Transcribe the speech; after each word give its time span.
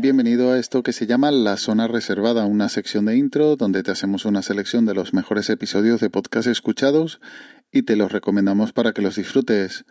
Bienvenido 0.00 0.50
a 0.50 0.58
esto 0.58 0.82
que 0.82 0.94
se 0.94 1.06
llama 1.06 1.30
La 1.30 1.58
Zona 1.58 1.86
Reservada, 1.86 2.46
una 2.46 2.70
sección 2.70 3.04
de 3.04 3.18
intro 3.18 3.56
donde 3.56 3.82
te 3.82 3.90
hacemos 3.90 4.24
una 4.24 4.40
selección 4.40 4.86
de 4.86 4.94
los 4.94 5.12
mejores 5.12 5.50
episodios 5.50 6.00
de 6.00 6.08
podcast 6.08 6.48
escuchados 6.48 7.20
y 7.70 7.82
te 7.82 7.96
los 7.96 8.10
recomendamos 8.10 8.72
para 8.72 8.94
que 8.94 9.02
los 9.02 9.16
disfrutes. 9.16 9.84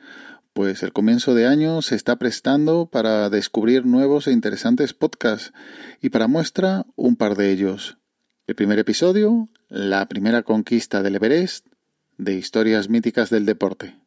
Pues 0.54 0.82
el 0.82 0.94
comienzo 0.94 1.36
de 1.36 1.46
año 1.46 1.84
se 1.84 1.94
está 1.94 2.16
prestando 2.16 2.88
para 2.88 3.30
descubrir 3.30 3.86
nuevos 3.86 4.26
e 4.26 4.32
interesantes 4.32 4.96
podcasts 4.96 5.54
y 6.02 6.10
para 6.10 6.28
muestra 6.28 6.88
un 6.96 7.16
par 7.16 7.36
de 7.36 7.52
ellos. 7.52 8.00
El 8.48 8.56
primer 8.56 8.80
episodio, 8.80 9.48
la 9.68 10.08
primera 10.08 10.42
conquista 10.42 11.04
del 11.04 11.18
Everest, 11.18 11.68
de 12.18 12.34
historias 12.34 12.90
míticas 12.90 13.30
del 13.30 13.46
deporte. 13.46 13.99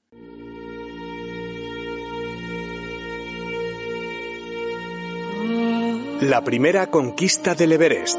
La 6.22 6.44
primera 6.44 6.86
conquista 6.86 7.56
del 7.56 7.72
Everest. 7.72 8.16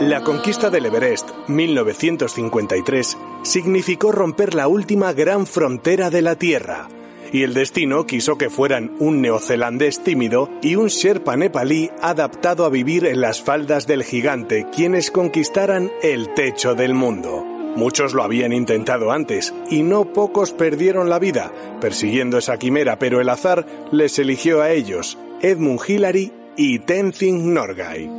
La 0.00 0.22
conquista 0.24 0.70
del 0.70 0.86
Everest, 0.86 1.28
1953, 1.46 3.18
significó 3.42 4.12
romper 4.12 4.54
la 4.54 4.66
última 4.66 5.12
gran 5.12 5.46
frontera 5.46 6.08
de 6.08 6.22
la 6.22 6.36
Tierra, 6.36 6.88
y 7.34 7.42
el 7.42 7.52
destino 7.52 8.06
quiso 8.06 8.38
que 8.38 8.48
fueran 8.48 8.96
un 8.98 9.20
neozelandés 9.20 10.02
tímido 10.02 10.48
y 10.62 10.76
un 10.76 10.86
sherpa 10.86 11.36
nepalí 11.36 11.90
adaptado 12.00 12.64
a 12.64 12.70
vivir 12.70 13.04
en 13.04 13.20
las 13.20 13.42
faldas 13.42 13.86
del 13.86 14.04
gigante 14.04 14.66
quienes 14.74 15.10
conquistaran 15.10 15.92
el 16.02 16.32
techo 16.32 16.74
del 16.74 16.94
mundo. 16.94 17.57
Muchos 17.78 18.12
lo 18.12 18.24
habían 18.24 18.52
intentado 18.52 19.12
antes, 19.12 19.54
y 19.70 19.84
no 19.84 20.12
pocos 20.12 20.50
perdieron 20.50 21.08
la 21.08 21.20
vida 21.20 21.52
persiguiendo 21.80 22.36
esa 22.36 22.56
quimera, 22.58 22.98
pero 22.98 23.20
el 23.20 23.28
azar 23.28 23.66
les 23.92 24.18
eligió 24.18 24.62
a 24.62 24.72
ellos, 24.72 25.16
Edmund 25.42 25.78
Hillary 25.86 26.32
y 26.56 26.80
Tenzing 26.80 27.54
Norgay. 27.54 28.10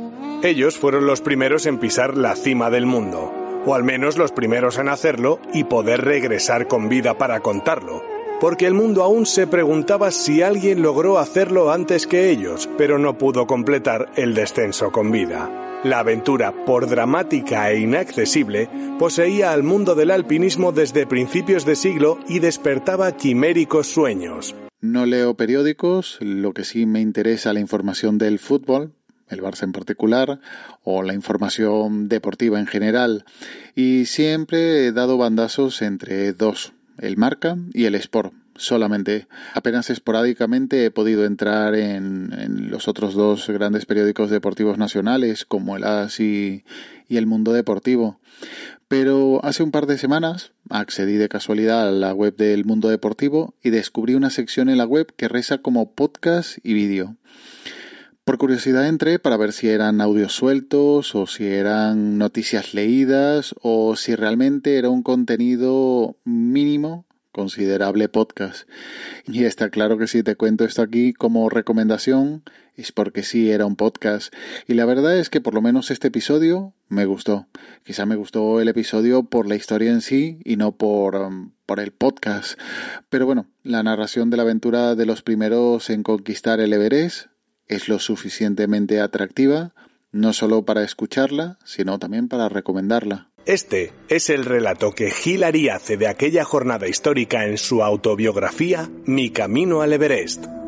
Ellos 0.42 0.78
fueron 0.78 1.04
los 1.04 1.20
primeros 1.20 1.66
en 1.66 1.76
pisar 1.76 2.16
la 2.16 2.36
cima 2.36 2.70
del 2.70 2.86
mundo, 2.86 3.30
o 3.66 3.74
al 3.74 3.84
menos 3.84 4.16
los 4.16 4.32
primeros 4.32 4.78
en 4.78 4.88
hacerlo 4.88 5.40
y 5.52 5.64
poder 5.64 6.06
regresar 6.06 6.66
con 6.66 6.88
vida 6.88 7.18
para 7.18 7.40
contarlo, 7.40 8.02
porque 8.40 8.66
el 8.66 8.72
mundo 8.72 9.02
aún 9.02 9.26
se 9.26 9.46
preguntaba 9.46 10.10
si 10.10 10.40
alguien 10.40 10.80
logró 10.80 11.18
hacerlo 11.18 11.70
antes 11.70 12.06
que 12.06 12.30
ellos, 12.30 12.66
pero 12.78 12.98
no 12.98 13.18
pudo 13.18 13.46
completar 13.46 14.08
el 14.16 14.32
descenso 14.32 14.90
con 14.90 15.12
vida. 15.12 15.69
La 15.82 16.00
aventura, 16.00 16.66
por 16.66 16.90
dramática 16.90 17.70
e 17.70 17.80
inaccesible, 17.80 18.68
poseía 18.98 19.52
al 19.52 19.62
mundo 19.62 19.94
del 19.94 20.10
alpinismo 20.10 20.72
desde 20.72 21.06
principios 21.06 21.64
de 21.64 21.74
siglo 21.74 22.18
y 22.28 22.40
despertaba 22.40 23.16
quiméricos 23.16 23.86
sueños. 23.86 24.54
No 24.82 25.06
leo 25.06 25.38
periódicos, 25.38 26.18
lo 26.20 26.52
que 26.52 26.64
sí 26.64 26.84
me 26.84 27.00
interesa 27.00 27.54
la 27.54 27.60
información 27.60 28.18
del 28.18 28.38
fútbol, 28.38 28.92
el 29.30 29.40
Barça 29.40 29.62
en 29.62 29.72
particular, 29.72 30.40
o 30.82 31.02
la 31.02 31.14
información 31.14 32.10
deportiva 32.10 32.60
en 32.60 32.66
general, 32.66 33.24
y 33.74 34.04
siempre 34.04 34.84
he 34.84 34.92
dado 34.92 35.16
bandazos 35.16 35.80
entre 35.80 36.34
dos, 36.34 36.74
el 36.98 37.16
Marca 37.16 37.56
y 37.72 37.86
el 37.86 37.94
Sport. 37.94 38.34
Solamente, 38.60 39.26
apenas 39.54 39.88
esporádicamente 39.88 40.84
he 40.84 40.90
podido 40.90 41.24
entrar 41.24 41.74
en, 41.74 42.68
los 42.70 42.88
otros 42.88 43.14
dos 43.14 43.48
grandes 43.48 43.86
periódicos 43.86 44.28
deportivos 44.28 44.76
nacionales, 44.76 45.46
como 45.46 45.78
el 45.78 45.84
AS 45.84 46.20
y, 46.20 46.66
y 47.08 47.16
el 47.16 47.26
Mundo 47.26 47.54
Deportivo. 47.54 48.20
Pero 48.86 49.42
hace 49.46 49.62
un 49.62 49.70
par 49.70 49.86
de 49.86 49.96
semanas 49.96 50.52
accedí 50.68 51.14
de 51.14 51.30
casualidad 51.30 51.88
a 51.88 51.90
la 51.90 52.12
web 52.12 52.36
del 52.36 52.66
Mundo 52.66 52.90
Deportivo 52.90 53.54
y 53.62 53.70
descubrí 53.70 54.14
una 54.14 54.28
sección 54.28 54.68
en 54.68 54.76
la 54.76 54.84
web 54.84 55.10
que 55.16 55.28
reza 55.28 55.56
como 55.56 55.94
podcast 55.94 56.58
y 56.62 56.74
vídeo. 56.74 57.16
Por 58.24 58.36
curiosidad 58.36 58.86
entré 58.86 59.18
para 59.18 59.38
ver 59.38 59.54
si 59.54 59.70
eran 59.70 60.02
audios 60.02 60.34
sueltos 60.34 61.14
o 61.14 61.26
si 61.26 61.46
eran 61.46 62.18
noticias 62.18 62.74
leídas 62.74 63.54
o 63.62 63.96
si 63.96 64.14
realmente 64.16 64.76
era 64.76 64.90
un 64.90 65.02
contenido 65.02 66.18
mínimo 66.24 67.06
considerable 67.32 68.08
podcast. 68.08 68.68
Y 69.26 69.44
está 69.44 69.70
claro 69.70 69.98
que 69.98 70.06
si 70.06 70.22
te 70.22 70.36
cuento 70.36 70.64
esto 70.64 70.82
aquí 70.82 71.12
como 71.12 71.48
recomendación 71.48 72.42
es 72.76 72.92
porque 72.92 73.22
sí 73.22 73.50
era 73.50 73.66
un 73.66 73.76
podcast. 73.76 74.32
Y 74.66 74.74
la 74.74 74.84
verdad 74.84 75.16
es 75.16 75.30
que 75.30 75.40
por 75.40 75.54
lo 75.54 75.62
menos 75.62 75.90
este 75.90 76.08
episodio 76.08 76.74
me 76.88 77.04
gustó. 77.04 77.46
Quizá 77.84 78.06
me 78.06 78.16
gustó 78.16 78.60
el 78.60 78.68
episodio 78.68 79.24
por 79.24 79.46
la 79.46 79.54
historia 79.54 79.90
en 79.90 80.00
sí 80.00 80.40
y 80.44 80.56
no 80.56 80.72
por, 80.72 81.16
um, 81.16 81.52
por 81.66 81.80
el 81.80 81.92
podcast. 81.92 82.58
Pero 83.08 83.26
bueno, 83.26 83.46
la 83.62 83.82
narración 83.82 84.30
de 84.30 84.36
la 84.36 84.42
aventura 84.42 84.94
de 84.94 85.06
los 85.06 85.22
primeros 85.22 85.90
en 85.90 86.02
conquistar 86.02 86.60
el 86.60 86.72
Everest 86.72 87.26
es 87.68 87.88
lo 87.88 88.00
suficientemente 88.00 89.00
atractiva, 89.00 89.74
no 90.10 90.32
solo 90.32 90.64
para 90.64 90.82
escucharla, 90.82 91.58
sino 91.64 91.98
también 92.00 92.28
para 92.28 92.48
recomendarla. 92.48 93.29
Este 93.46 93.92
es 94.08 94.28
el 94.28 94.44
relato 94.44 94.92
que 94.92 95.10
Hillary 95.24 95.70
hace 95.70 95.96
de 95.96 96.08
aquella 96.08 96.44
jornada 96.44 96.88
histórica 96.88 97.46
en 97.46 97.56
su 97.56 97.82
autobiografía 97.82 98.90
Mi 99.06 99.30
Camino 99.30 99.80
al 99.80 99.92
Everest. 99.92 100.59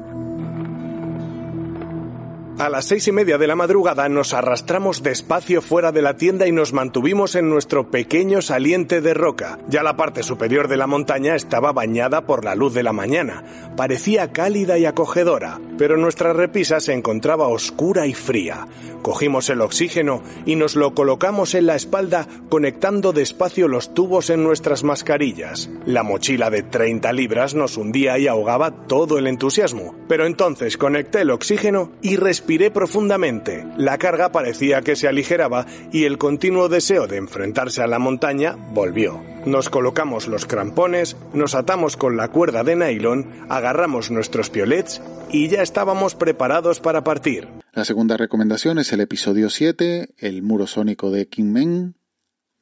A 2.58 2.68
las 2.68 2.84
seis 2.84 3.08
y 3.08 3.12
media 3.12 3.38
de 3.38 3.46
la 3.46 3.56
madrugada 3.56 4.08
nos 4.10 4.34
arrastramos 4.34 5.02
despacio 5.02 5.62
fuera 5.62 5.90
de 5.90 6.02
la 6.02 6.16
tienda 6.18 6.46
y 6.46 6.52
nos 6.52 6.74
mantuvimos 6.74 7.34
en 7.34 7.48
nuestro 7.48 7.90
pequeño 7.90 8.42
saliente 8.42 9.00
de 9.00 9.14
roca. 9.14 9.58
Ya 9.68 9.82
la 9.82 9.96
parte 9.96 10.22
superior 10.22 10.68
de 10.68 10.76
la 10.76 10.86
montaña 10.86 11.34
estaba 11.34 11.72
bañada 11.72 12.26
por 12.26 12.44
la 12.44 12.54
luz 12.54 12.74
de 12.74 12.82
la 12.82 12.92
mañana. 12.92 13.42
Parecía 13.74 14.32
cálida 14.32 14.78
y 14.78 14.84
acogedora, 14.84 15.60
pero 15.78 15.96
nuestra 15.96 16.34
repisa 16.34 16.78
se 16.78 16.92
encontraba 16.92 17.48
oscura 17.48 18.06
y 18.06 18.12
fría. 18.12 18.68
Cogimos 19.00 19.48
el 19.50 19.62
oxígeno 19.62 20.22
y 20.46 20.54
nos 20.54 20.76
lo 20.76 20.94
colocamos 20.94 21.54
en 21.54 21.66
la 21.66 21.74
espalda 21.74 22.28
conectando 22.48 23.12
despacio 23.12 23.66
los 23.66 23.94
tubos 23.94 24.30
en 24.30 24.44
nuestras 24.44 24.84
mascarillas. 24.84 25.70
La 25.86 26.04
mochila 26.04 26.50
de 26.50 26.62
30 26.62 27.12
libras 27.12 27.54
nos 27.54 27.76
hundía 27.76 28.18
y 28.18 28.28
ahogaba 28.28 28.86
todo 28.86 29.18
el 29.18 29.26
entusiasmo, 29.26 29.96
pero 30.06 30.26
entonces 30.26 30.76
conecté 30.76 31.22
el 31.22 31.30
oxígeno 31.30 31.90
y 32.00 32.14
respiré 32.14 32.41
profundamente. 32.72 33.66
La 33.76 33.98
carga 33.98 34.32
parecía 34.32 34.82
que 34.82 34.96
se 34.96 35.08
aligeraba 35.08 35.66
y 35.92 36.04
el 36.04 36.18
continuo 36.18 36.68
deseo 36.68 37.06
de 37.06 37.16
enfrentarse 37.16 37.82
a 37.82 37.86
la 37.86 37.98
montaña 37.98 38.56
volvió. 38.72 39.22
Nos 39.46 39.70
colocamos 39.70 40.28
los 40.28 40.46
crampones, 40.46 41.16
nos 41.32 41.54
atamos 41.54 41.96
con 41.96 42.16
la 42.16 42.28
cuerda 42.28 42.62
de 42.64 42.76
nylon, 42.76 43.26
agarramos 43.48 44.10
nuestros 44.10 44.50
piolets 44.50 45.00
y 45.30 45.48
ya 45.48 45.62
estábamos 45.62 46.14
preparados 46.14 46.80
para 46.80 47.02
partir. 47.02 47.48
La 47.72 47.84
segunda 47.84 48.16
recomendación 48.16 48.78
es 48.78 48.92
el 48.92 49.00
episodio 49.00 49.48
7, 49.48 50.14
el 50.18 50.42
muro 50.42 50.66
sónico 50.66 51.10
de 51.10 51.28
Kingmen, 51.28 51.96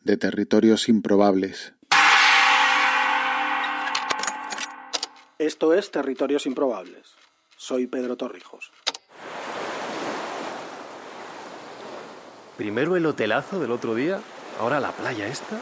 de 0.01 0.17
territorios 0.17 0.89
improbables. 0.89 1.75
Esto 5.39 5.73
es 5.73 5.91
Territorios 5.91 6.45
Improbables. 6.45 7.15
Soy 7.57 7.87
Pedro 7.87 8.17
Torrijos. 8.17 8.71
Primero 12.61 12.95
el 12.95 13.07
hotelazo 13.07 13.59
del 13.59 13.71
otro 13.71 13.95
día, 13.95 14.21
ahora 14.61 14.81
la 14.81 14.93
playa 14.93 15.27
esta. 15.27 15.57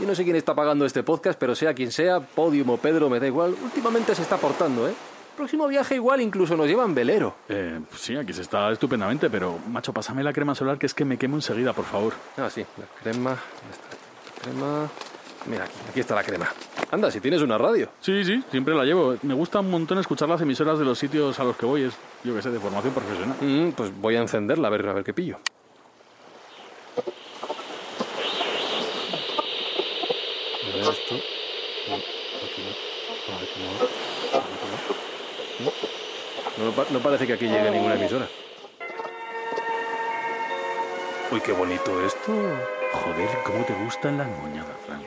Yo 0.00 0.06
no 0.06 0.14
sé 0.14 0.22
quién 0.22 0.36
está 0.36 0.54
pagando 0.54 0.86
este 0.86 1.02
podcast, 1.02 1.36
pero 1.36 1.56
sea 1.56 1.74
quien 1.74 1.90
sea, 1.90 2.20
Podium 2.20 2.70
o 2.70 2.76
Pedro, 2.76 3.10
me 3.10 3.18
da 3.18 3.26
igual. 3.26 3.56
Últimamente 3.60 4.14
se 4.14 4.22
está 4.22 4.36
portando, 4.36 4.88
¿eh? 4.88 4.92
Próximo 5.36 5.66
viaje 5.66 5.96
igual 5.96 6.20
incluso 6.20 6.56
nos 6.56 6.68
llevan 6.68 6.94
velero. 6.94 7.34
Eh, 7.48 7.80
sí, 7.96 8.14
aquí 8.14 8.32
se 8.32 8.42
está 8.42 8.70
estupendamente, 8.70 9.28
pero 9.28 9.58
macho, 9.72 9.92
pásame 9.92 10.22
la 10.22 10.32
crema 10.32 10.54
solar 10.54 10.78
que 10.78 10.86
es 10.86 10.94
que 10.94 11.04
me 11.04 11.18
quemo 11.18 11.34
enseguida, 11.34 11.72
por 11.72 11.84
favor. 11.84 12.12
Ah, 12.36 12.48
sí, 12.48 12.64
la 12.78 12.84
crema. 13.02 13.30
La 13.30 14.42
crema. 14.42 14.88
Mira 15.46 15.64
aquí, 15.64 15.74
aquí 15.90 15.98
está 15.98 16.14
la 16.14 16.22
crema. 16.22 16.46
Anda, 16.92 17.10
si 17.10 17.20
tienes 17.20 17.42
una 17.42 17.58
radio. 17.58 17.88
Sí, 17.98 18.24
sí, 18.24 18.40
siempre 18.52 18.72
la 18.76 18.84
llevo. 18.84 19.16
Me 19.22 19.34
gusta 19.34 19.58
un 19.58 19.70
montón 19.72 19.98
escuchar 19.98 20.28
las 20.28 20.40
emisoras 20.40 20.78
de 20.78 20.84
los 20.84 20.96
sitios 20.96 21.40
a 21.40 21.42
los 21.42 21.56
que 21.56 21.66
voy. 21.66 21.82
Es, 21.82 21.94
yo 22.22 22.36
que 22.36 22.40
sé, 22.40 22.52
de 22.52 22.60
formación 22.60 22.94
profesional. 22.94 23.36
Mm, 23.40 23.72
pues 23.72 23.90
voy 24.00 24.14
a 24.14 24.20
encenderla 24.20 24.68
a 24.68 24.70
ver, 24.70 24.86
a 24.86 24.92
ver 24.92 25.02
qué 25.02 25.12
pillo. 25.12 25.40
Esto. 30.80 31.14
No, 36.58 36.88
no. 36.90 37.00
Parece 37.00 37.26
que 37.26 37.34
aquí 37.34 37.46
llegue 37.46 37.70
ninguna 37.70 37.94
emisora. 37.94 38.26
Uy, 41.30 41.40
qué 41.40 41.52
bonito 41.52 42.04
esto. 42.04 42.32
Joder, 42.92 43.28
¿cómo 43.44 43.64
te 43.64 43.72
gustan 43.74 44.18
las 44.18 44.28
moñadas, 44.28 44.76
Fran? 44.84 45.02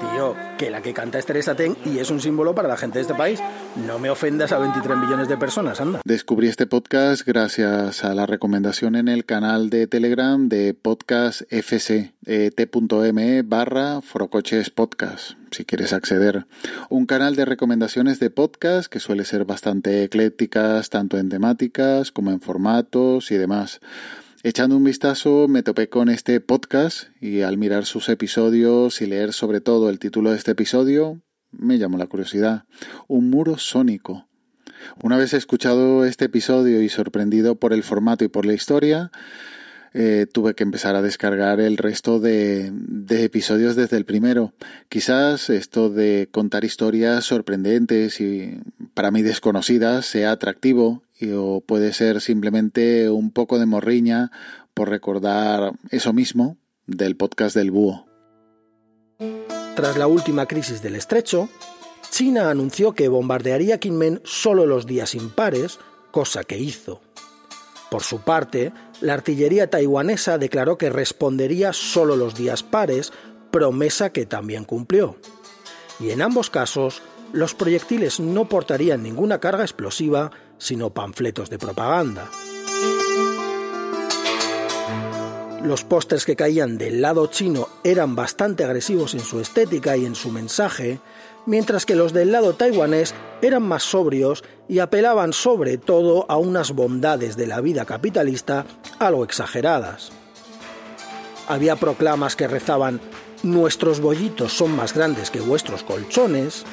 Tío, 0.00 0.34
que 0.58 0.70
la 0.70 0.82
que 0.82 0.92
canta 0.92 1.18
es 1.18 1.26
Teresa 1.26 1.54
Ten 1.54 1.76
y 1.84 1.98
es 1.98 2.10
un 2.10 2.20
símbolo 2.20 2.54
para 2.54 2.68
la 2.68 2.76
gente 2.76 2.98
de 2.98 3.02
este 3.02 3.14
país. 3.14 3.40
No 3.86 3.98
me 3.98 4.10
ofendas 4.10 4.52
a 4.52 4.58
23 4.58 4.96
millones 4.96 5.28
de 5.28 5.36
personas, 5.36 5.80
anda. 5.80 6.00
Descubrí 6.04 6.48
este 6.48 6.66
podcast 6.66 7.26
gracias 7.26 8.04
a 8.04 8.14
la 8.14 8.26
recomendación 8.26 8.96
en 8.96 9.08
el 9.08 9.24
canal 9.24 9.70
de 9.70 9.86
Telegram 9.86 10.48
de 10.48 10.74
Podcast 10.74 11.42
FC, 11.50 12.12
eh, 12.26 12.50
t.me 12.54 13.42
barra 13.42 14.00
Forocoches 14.00 14.70
Podcast, 14.70 15.32
si 15.50 15.64
quieres 15.64 15.92
acceder. 15.92 16.46
Un 16.88 17.06
canal 17.06 17.36
de 17.36 17.44
recomendaciones 17.44 18.20
de 18.20 18.30
podcast 18.30 18.90
que 18.90 19.00
suele 19.00 19.24
ser 19.24 19.44
bastante 19.44 20.04
eclécticas, 20.04 20.90
tanto 20.90 21.18
en 21.18 21.28
temáticas 21.28 22.10
como 22.10 22.30
en 22.30 22.40
formatos 22.40 23.30
y 23.30 23.36
demás. 23.36 23.80
Echando 24.46 24.76
un 24.76 24.84
vistazo 24.84 25.48
me 25.48 25.62
topé 25.62 25.88
con 25.88 26.10
este 26.10 26.38
podcast 26.38 27.04
y 27.18 27.40
al 27.40 27.56
mirar 27.56 27.86
sus 27.86 28.10
episodios 28.10 29.00
y 29.00 29.06
leer 29.06 29.32
sobre 29.32 29.62
todo 29.62 29.88
el 29.88 29.98
título 29.98 30.32
de 30.32 30.36
este 30.36 30.50
episodio, 30.50 31.22
me 31.50 31.78
llamó 31.78 31.96
la 31.96 32.08
curiosidad. 32.08 32.64
Un 33.08 33.30
muro 33.30 33.56
sónico. 33.56 34.28
Una 35.02 35.16
vez 35.16 35.32
escuchado 35.32 36.04
este 36.04 36.26
episodio 36.26 36.82
y 36.82 36.90
sorprendido 36.90 37.54
por 37.54 37.72
el 37.72 37.82
formato 37.82 38.22
y 38.22 38.28
por 38.28 38.44
la 38.44 38.52
historia, 38.52 39.10
eh, 39.94 40.26
tuve 40.30 40.54
que 40.54 40.64
empezar 40.64 40.94
a 40.94 41.00
descargar 41.00 41.58
el 41.58 41.78
resto 41.78 42.20
de, 42.20 42.70
de 42.70 43.24
episodios 43.24 43.76
desde 43.76 43.96
el 43.96 44.04
primero. 44.04 44.52
Quizás 44.90 45.48
esto 45.48 45.88
de 45.88 46.28
contar 46.30 46.66
historias 46.66 47.24
sorprendentes 47.24 48.20
y 48.20 48.60
para 48.92 49.10
mí 49.10 49.22
desconocidas 49.22 50.04
sea 50.04 50.32
atractivo 50.32 51.03
o 51.22 51.60
puede 51.60 51.92
ser 51.92 52.20
simplemente 52.20 53.08
un 53.10 53.30
poco 53.30 53.58
de 53.58 53.66
morriña 53.66 54.30
por 54.74 54.88
recordar 54.88 55.72
eso 55.90 56.12
mismo 56.12 56.56
del 56.86 57.16
podcast 57.16 57.54
del 57.56 57.70
búho. 57.70 58.06
Tras 59.76 59.96
la 59.96 60.06
última 60.06 60.46
crisis 60.46 60.82
del 60.82 60.96
estrecho, 60.96 61.48
China 62.10 62.50
anunció 62.50 62.92
que 62.92 63.08
bombardearía 63.08 63.78
Kinmen 63.78 64.20
solo 64.24 64.66
los 64.66 64.86
días 64.86 65.14
impares, 65.14 65.78
cosa 66.10 66.44
que 66.44 66.58
hizo. 66.58 67.00
Por 67.90 68.02
su 68.02 68.20
parte, 68.20 68.72
la 69.00 69.14
artillería 69.14 69.70
taiwanesa 69.70 70.38
declaró 70.38 70.78
que 70.78 70.90
respondería 70.90 71.72
solo 71.72 72.16
los 72.16 72.34
días 72.34 72.62
pares, 72.62 73.12
promesa 73.50 74.10
que 74.10 74.26
también 74.26 74.64
cumplió. 74.64 75.16
Y 76.00 76.10
en 76.10 76.22
ambos 76.22 76.50
casos, 76.50 77.02
los 77.32 77.54
proyectiles 77.54 78.20
no 78.20 78.48
portarían 78.48 79.02
ninguna 79.02 79.40
carga 79.40 79.62
explosiva, 79.62 80.30
sino 80.58 80.90
panfletos 80.90 81.50
de 81.50 81.58
propaganda. 81.58 82.30
Los 85.62 85.82
pósters 85.82 86.26
que 86.26 86.36
caían 86.36 86.76
del 86.76 87.00
lado 87.00 87.26
chino 87.28 87.68
eran 87.84 88.14
bastante 88.14 88.64
agresivos 88.64 89.14
en 89.14 89.20
su 89.20 89.40
estética 89.40 89.96
y 89.96 90.04
en 90.04 90.14
su 90.14 90.30
mensaje, 90.30 91.00
mientras 91.46 91.86
que 91.86 91.94
los 91.94 92.12
del 92.12 92.32
lado 92.32 92.54
taiwanés 92.54 93.14
eran 93.40 93.62
más 93.62 93.82
sobrios 93.82 94.44
y 94.68 94.80
apelaban 94.80 95.32
sobre 95.32 95.78
todo 95.78 96.26
a 96.28 96.36
unas 96.36 96.72
bondades 96.72 97.36
de 97.36 97.46
la 97.46 97.62
vida 97.62 97.86
capitalista 97.86 98.66
algo 98.98 99.24
exageradas. 99.24 100.12
Había 101.48 101.76
proclamas 101.76 102.36
que 102.36 102.46
rezaban 102.46 103.00
Nuestros 103.44 104.00
bollitos 104.00 104.54
son 104.54 104.74
más 104.74 104.94
grandes 104.94 105.30
que 105.30 105.38
vuestros 105.38 105.82
colchones, 105.82 106.64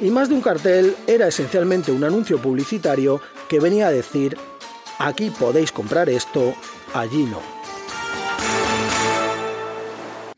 y 0.00 0.10
más 0.10 0.28
de 0.28 0.34
un 0.34 0.40
cartel 0.40 0.96
era 1.06 1.28
esencialmente 1.28 1.92
un 1.92 2.04
anuncio 2.04 2.40
publicitario 2.40 3.20
que 3.48 3.60
venía 3.60 3.88
a 3.88 3.92
decir 3.92 4.36
Aquí 5.02 5.30
podéis 5.30 5.72
comprar 5.72 6.10
esto, 6.10 6.54
allí 6.92 7.24
no. 7.24 7.40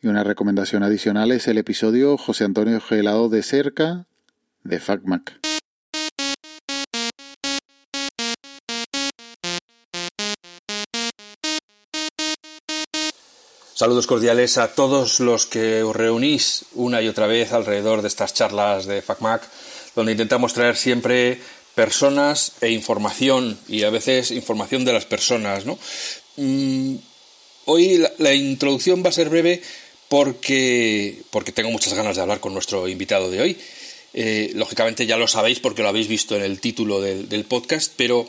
Y 0.00 0.06
una 0.06 0.22
recomendación 0.22 0.84
adicional 0.84 1.32
es 1.32 1.48
el 1.48 1.58
episodio 1.58 2.16
José 2.16 2.44
Antonio 2.44 2.80
Gelado 2.80 3.28
de 3.28 3.42
cerca 3.42 4.06
de 4.62 4.78
FacMac. 4.78 5.51
Saludos 13.74 14.06
cordiales 14.06 14.58
a 14.58 14.74
todos 14.74 15.18
los 15.18 15.46
que 15.46 15.82
os 15.82 15.96
reunís 15.96 16.66
una 16.74 17.00
y 17.00 17.08
otra 17.08 17.26
vez 17.26 17.52
alrededor 17.52 18.02
de 18.02 18.08
estas 18.08 18.34
charlas 18.34 18.84
de 18.84 19.00
FacMac, 19.00 19.48
donde 19.96 20.12
intentamos 20.12 20.52
traer 20.52 20.76
siempre 20.76 21.40
personas 21.74 22.52
e 22.60 22.68
información, 22.68 23.58
y 23.68 23.84
a 23.84 23.90
veces 23.90 24.30
información 24.30 24.84
de 24.84 24.92
las 24.92 25.06
personas. 25.06 25.64
Mm, 26.36 26.96
hoy 27.64 28.04
la, 28.18 28.34
introducción 28.34 29.02
va 29.02 29.08
a 29.08 29.12
ser 29.12 29.30
breve 29.30 29.62
porque, 30.08 31.22
porque 31.30 31.52
tengo 31.52 31.70
muchas 31.70 31.94
ganas 31.94 32.16
de 32.16 32.22
hablar 32.22 32.40
con 32.40 32.52
nuestro 32.52 32.86
invitado 32.88 33.30
de 33.30 33.40
hoy. 33.40 33.58
Eh, 34.12 34.52
lógicamente 34.54 35.06
ya 35.06 35.16
lo 35.16 35.26
sabéis 35.26 35.60
porque 35.60 35.80
lo 35.80 35.88
habéis 35.88 36.08
visto 36.08 36.36
en 36.36 36.42
el 36.42 36.60
título 36.60 37.00
del 37.00 37.44
podcast, 37.46 37.90
pero 37.96 38.28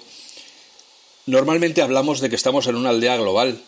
normalmente 1.25 1.81
hablamos 1.81 2.21
de 2.21 2.29
que 2.29 2.37
estamos 2.37 2.65
en 2.67 2.77
una 2.77 2.91
aldea 2.91 3.17
global, 3.17 3.61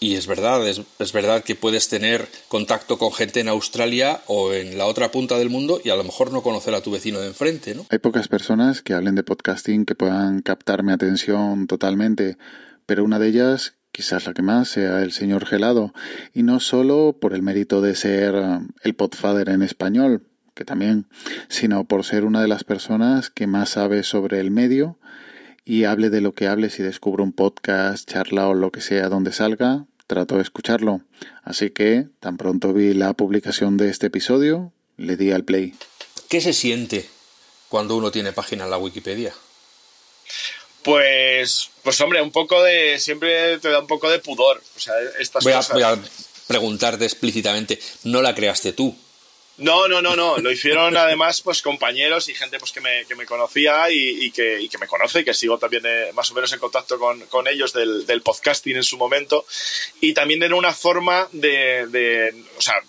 y 0.00 0.14
es 0.14 0.26
verdad, 0.26 0.66
es, 0.66 0.82
es, 0.98 1.12
verdad 1.12 1.42
que 1.42 1.54
puedes 1.54 1.88
tener 1.88 2.28
contacto 2.48 2.98
con 2.98 3.12
gente 3.12 3.40
en 3.40 3.48
Australia 3.48 4.20
o 4.26 4.52
en 4.52 4.78
la 4.78 4.86
otra 4.86 5.10
punta 5.10 5.38
del 5.38 5.50
mundo 5.50 5.80
y 5.84 5.90
a 5.90 5.96
lo 5.96 6.04
mejor 6.04 6.32
no 6.32 6.42
conocer 6.42 6.74
a 6.74 6.80
tu 6.80 6.90
vecino 6.90 7.20
de 7.20 7.28
enfrente, 7.28 7.74
¿no? 7.74 7.86
Hay 7.90 7.98
pocas 7.98 8.28
personas 8.28 8.82
que 8.82 8.94
hablen 8.94 9.14
de 9.14 9.24
podcasting 9.24 9.84
que 9.84 9.94
puedan 9.94 10.42
captar 10.42 10.82
mi 10.82 10.92
atención 10.92 11.66
totalmente, 11.66 12.38
pero 12.86 13.04
una 13.04 13.18
de 13.18 13.28
ellas, 13.28 13.74
quizás 13.90 14.26
la 14.26 14.34
que 14.34 14.42
más, 14.42 14.68
sea 14.68 15.02
el 15.02 15.12
señor 15.12 15.46
Gelado, 15.46 15.92
y 16.32 16.44
no 16.44 16.60
solo 16.60 17.16
por 17.20 17.34
el 17.34 17.42
mérito 17.42 17.80
de 17.80 17.94
ser 17.96 18.34
el 18.82 18.94
podfather 18.94 19.48
en 19.48 19.62
español, 19.62 20.22
que 20.54 20.64
también, 20.64 21.06
sino 21.48 21.84
por 21.84 22.04
ser 22.04 22.24
una 22.24 22.42
de 22.42 22.48
las 22.48 22.64
personas 22.64 23.30
que 23.30 23.46
más 23.46 23.70
sabe 23.70 24.02
sobre 24.02 24.40
el 24.40 24.50
medio 24.50 24.98
y 25.68 25.84
hable 25.84 26.08
de 26.08 26.22
lo 26.22 26.32
que 26.32 26.48
hable, 26.48 26.70
si 26.70 26.82
descubro 26.82 27.22
un 27.22 27.32
podcast, 27.32 28.10
charla 28.10 28.48
o 28.48 28.54
lo 28.54 28.72
que 28.72 28.80
sea 28.80 29.10
donde 29.10 29.32
salga, 29.32 29.84
trato 30.08 30.36
de 30.36 30.42
escucharlo. 30.42 31.02
Así 31.44 31.70
que, 31.70 32.06
tan 32.18 32.36
pronto 32.36 32.72
vi 32.72 32.94
la 32.94 33.12
publicación 33.12 33.76
de 33.76 33.90
este 33.90 34.08
episodio, 34.08 34.72
le 34.96 35.16
di 35.16 35.30
al 35.30 35.44
play. 35.44 35.74
¿Qué 36.28 36.40
se 36.40 36.52
siente 36.52 37.08
cuando 37.68 37.96
uno 37.96 38.10
tiene 38.10 38.32
página 38.32 38.64
en 38.64 38.70
la 38.70 38.78
Wikipedia? 38.78 39.32
Pues, 40.82 41.70
pues 41.82 42.00
hombre, 42.00 42.22
un 42.22 42.32
poco 42.32 42.62
de, 42.62 42.98
siempre 42.98 43.58
te 43.58 43.68
da 43.68 43.80
un 43.80 43.86
poco 43.86 44.10
de 44.10 44.18
pudor. 44.18 44.60
O 44.76 44.80
sea, 44.80 44.94
estas 45.20 45.44
voy 45.44 45.52
a, 45.52 45.56
cosas. 45.56 45.72
voy 45.74 45.82
a 45.82 45.98
preguntarte 46.46 47.04
explícitamente, 47.04 47.78
no 48.04 48.22
la 48.22 48.34
creaste 48.34 48.72
tú. 48.72 48.96
No, 49.58 49.88
no, 49.88 50.00
no, 50.00 50.14
no. 50.14 50.38
Lo 50.38 50.52
hicieron 50.52 50.96
además 50.96 51.40
pues 51.40 51.62
compañeros 51.62 52.28
y 52.28 52.34
gente 52.34 52.58
pues 52.58 52.70
que 52.70 52.80
me, 52.80 53.04
que 53.06 53.16
me 53.16 53.26
conocía 53.26 53.90
y, 53.90 54.30
que, 54.30 54.66
que 54.70 54.78
me 54.78 54.86
conoce, 54.86 55.24
que 55.24 55.34
sigo 55.34 55.58
también 55.58 55.82
eh, 55.84 56.10
más 56.14 56.30
o 56.30 56.34
menos 56.34 56.52
en 56.52 56.60
contacto 56.60 56.98
con, 56.98 57.20
con 57.26 57.48
ellos 57.48 57.72
del, 57.72 58.06
del, 58.06 58.22
podcasting 58.22 58.76
en 58.76 58.84
su 58.84 58.96
momento. 58.96 59.44
Y 60.00 60.14
también 60.14 60.42
era 60.44 60.54
una 60.54 60.72
forma 60.72 61.28
de, 61.32 61.88
de, 61.88 62.34
o 62.56 62.62
sea, 62.62 62.80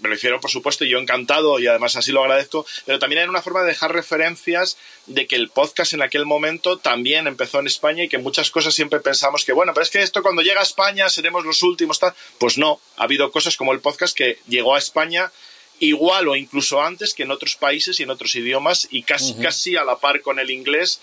me 0.00 0.08
lo 0.08 0.14
hicieron 0.14 0.40
por 0.40 0.50
supuesto 0.50 0.84
y 0.84 0.90
yo 0.90 0.98
encantado 0.98 1.58
y 1.58 1.66
además 1.66 1.96
así 1.96 2.12
lo 2.12 2.22
agradezco, 2.22 2.66
pero 2.84 2.98
también 2.98 3.22
era 3.22 3.30
una 3.30 3.42
forma 3.42 3.62
de 3.62 3.68
dejar 3.68 3.92
referencias 3.92 4.76
de 5.06 5.26
que 5.26 5.36
el 5.36 5.48
podcast 5.48 5.92
en 5.92 6.02
aquel 6.02 6.26
momento 6.26 6.78
también 6.78 7.26
empezó 7.26 7.58
en 7.60 7.66
España 7.66 8.04
y 8.04 8.08
que 8.08 8.18
muchas 8.18 8.50
cosas 8.50 8.74
siempre 8.74 9.00
pensamos 9.00 9.44
que 9.44 9.52
bueno, 9.52 9.72
pero 9.74 9.84
es 9.84 9.90
que 9.90 10.02
esto 10.02 10.22
cuando 10.22 10.42
llega 10.42 10.60
a 10.60 10.64
España 10.64 11.08
seremos 11.08 11.44
los 11.44 11.62
últimos, 11.62 11.98
tal. 11.98 12.14
pues 12.38 12.58
no, 12.58 12.80
ha 12.96 13.04
habido 13.04 13.30
cosas 13.30 13.56
como 13.56 13.72
el 13.72 13.80
podcast 13.80 14.16
que 14.16 14.38
llegó 14.46 14.74
a 14.74 14.78
España 14.78 15.32
igual 15.80 16.28
o 16.28 16.36
incluso 16.36 16.82
antes 16.82 17.14
que 17.14 17.22
en 17.22 17.30
otros 17.30 17.56
países 17.56 17.98
y 18.00 18.02
en 18.02 18.10
otros 18.10 18.34
idiomas 18.34 18.88
y 18.90 19.02
casi, 19.02 19.32
uh 19.32 19.36
-huh. 19.36 19.42
casi 19.42 19.76
a 19.76 19.84
la 19.84 19.96
par 19.98 20.20
con 20.20 20.38
el 20.38 20.50
inglés 20.50 21.00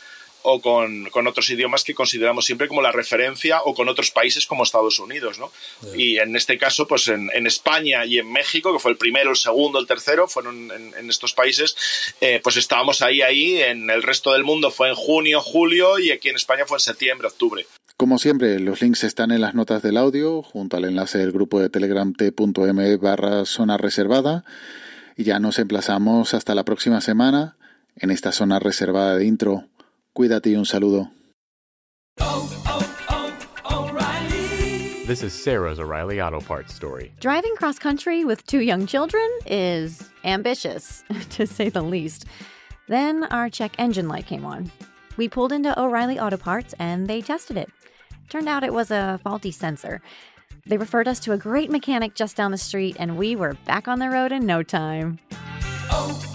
o 0.48 0.62
con, 0.62 1.10
con, 1.10 1.26
otros 1.26 1.50
idiomas 1.50 1.84
que 1.84 1.96
consideramos 1.96 2.46
siempre 2.46 2.68
como 2.68 2.82
la 2.82 2.92
referencia 2.92 3.62
o 3.64 3.74
con 3.74 3.90
otros 3.90 4.12
países 4.12 4.46
como 4.46 4.64
Estados 4.64 5.00
Unidos, 5.00 5.40
¿no? 5.40 5.52
Yeah. 5.82 5.98
Y 5.98 6.20
en 6.20 6.36
este 6.36 6.60
caso, 6.60 6.88
pues 6.88 7.08
en, 7.08 7.32
en, 7.34 7.48
España 7.48 8.06
y 8.06 8.20
en 8.20 8.32
México, 8.32 8.72
que 8.72 8.78
fue 8.78 8.92
el 8.92 8.98
primero, 8.98 9.32
el 9.32 9.38
segundo, 9.38 9.80
el 9.80 9.88
tercero, 9.88 10.28
fueron 10.28 10.72
en, 10.72 10.94
en 10.96 11.10
estos 11.10 11.34
países, 11.34 11.76
eh, 12.22 12.40
pues 12.44 12.58
estábamos 12.58 13.02
ahí, 13.02 13.24
ahí, 13.24 13.60
en 13.60 13.90
el 13.90 14.04
resto 14.04 14.34
del 14.34 14.44
mundo 14.44 14.70
fue 14.70 14.90
en 14.90 14.96
junio, 14.96 15.42
julio 15.42 15.98
y 15.98 16.12
aquí 16.12 16.30
en 16.30 16.36
España 16.36 16.66
fue 16.68 16.78
en 16.78 16.82
septiembre, 16.82 17.28
octubre. 17.28 17.66
Como 17.98 18.18
siempre, 18.20 18.60
los 18.60 18.82
links 18.82 19.06
están 19.06 19.32
en 19.32 19.40
las 19.40 19.56
notas 19.56 19.82
del 19.82 19.96
audio, 19.96 20.44
junto 20.44 20.76
al 20.76 20.84
enlace 20.84 21.18
del 21.18 21.32
grupo 21.32 21.62
de 21.62 21.70
telegram 21.70 22.14
t.m 22.14 22.98
barra 22.98 23.46
zona 23.46 23.78
reservada. 23.78 24.44
Y 25.16 25.24
ya 25.24 25.40
nos 25.40 25.60
emplazamos 25.60 26.34
hasta 26.34 26.56
la 26.56 26.66
próxima 26.66 27.00
semana 27.00 27.56
en 27.96 28.12
esta 28.12 28.34
zona 28.34 28.60
reservada 28.60 29.16
de 29.16 29.24
intro. 29.24 29.70
Cuídate 30.12 30.50
y 30.50 30.58
un 30.58 30.66
saludo. 30.66 31.10
This 35.08 35.24
is 35.24 35.32
Sarah's 35.32 35.80
O'Reilly 35.80 36.20
Auto 36.20 36.42
Parts 36.42 36.74
story. 36.74 37.14
Driving 37.22 37.56
cross 37.56 37.80
country 37.80 38.26
with 38.26 38.46
two 38.46 38.60
young 38.60 38.88
children 38.88 39.26
is 39.46 40.12
ambitious, 40.26 41.06
to 41.30 41.48
say 41.48 41.70
the 41.70 41.82
least. 41.82 42.26
Then 42.90 43.24
our 43.32 43.50
check 43.50 43.76
engine 43.78 44.10
light 44.10 44.26
came 44.26 44.44
on. 44.44 44.70
We 45.18 45.30
pulled 45.30 45.52
into 45.52 45.80
O'Reilly 45.80 46.20
Auto 46.20 46.38
Parts 46.38 46.74
and 46.80 47.08
they 47.08 47.22
tested 47.22 47.58
it. 47.58 47.70
Turned 48.30 48.50
out 48.50 48.64
it 48.64 48.74
was 48.74 48.92
a 48.92 49.20
faulty 49.24 49.52
sensor. 49.52 50.02
They 50.66 50.78
referred 50.78 51.08
us 51.08 51.20
to 51.22 51.32
a 51.32 51.38
great 51.38 51.70
mechanic 51.70 52.16
just 52.16 52.36
down 52.36 52.52
the 52.52 52.58
street, 52.58 52.96
and 53.00 53.18
we 53.18 53.36
were 53.36 53.54
back 53.66 53.88
on 53.88 54.00
the 54.00 54.10
road 54.10 54.32
in 54.32 54.48
no 54.48 54.64
time. 54.64 55.20
oh. 55.92 56.35